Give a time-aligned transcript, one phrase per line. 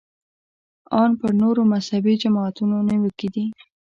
[0.99, 3.45] ان پر نورو مذهبي جماعتونو نیوکې دي.